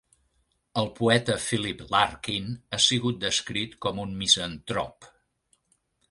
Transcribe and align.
El 0.81 0.87
poeta 0.99 1.33
Philip 1.47 1.83
Larkin 1.95 2.47
ha 2.69 2.79
sigut 2.85 3.19
descrit 3.25 3.75
com 3.87 4.01
un 4.05 4.15
misantrop. 4.23 5.09